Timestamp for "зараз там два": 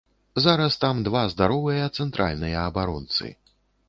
0.43-1.21